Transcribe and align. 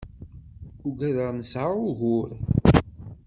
Ugadeɣ 0.87 1.29
nesɛa 1.33 1.71
ugur. 1.89 2.29